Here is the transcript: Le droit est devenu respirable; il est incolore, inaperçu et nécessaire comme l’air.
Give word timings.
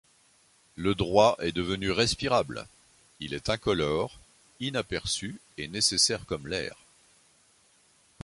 Le 0.77 0.95
droit 0.95 1.35
est 1.37 1.51
devenu 1.51 1.91
respirable; 1.91 2.65
il 3.19 3.35
est 3.35 3.51
incolore, 3.51 4.17
inaperçu 4.59 5.39
et 5.59 5.67
nécessaire 5.67 6.25
comme 6.25 6.47
l’air. 6.47 6.75